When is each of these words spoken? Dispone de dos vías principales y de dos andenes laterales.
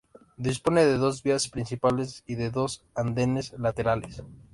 Dispone 0.37 0.83
de 0.87 0.97
dos 0.97 1.21
vías 1.21 1.47
principales 1.47 2.23
y 2.25 2.33
de 2.33 2.49
dos 2.49 2.83
andenes 2.95 3.53
laterales. 3.59 4.23